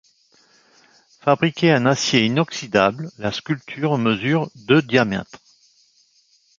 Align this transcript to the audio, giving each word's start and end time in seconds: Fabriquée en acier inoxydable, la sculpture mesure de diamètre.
Fabriquée 1.19 1.71
en 1.75 1.85
acier 1.85 2.25
inoxydable, 2.25 3.11
la 3.19 3.31
sculpture 3.31 3.99
mesure 3.99 4.49
de 4.55 4.81
diamètre. 4.81 5.37